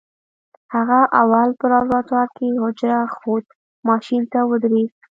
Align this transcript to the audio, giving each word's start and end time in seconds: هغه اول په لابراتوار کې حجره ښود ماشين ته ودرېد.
هغه 0.75 0.99
اول 1.21 1.49
په 1.59 1.65
لابراتوار 1.71 2.27
کې 2.37 2.59
حجره 2.63 2.99
ښود 3.15 3.45
ماشين 3.87 4.23
ته 4.31 4.39
ودرېد. 4.49 4.89